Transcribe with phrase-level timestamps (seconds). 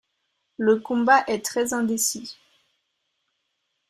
[0.57, 2.35] Le combat est très indécis.